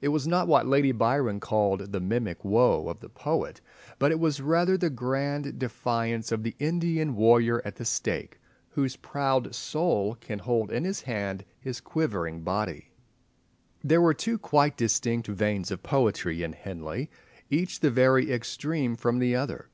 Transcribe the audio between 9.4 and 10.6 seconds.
soul can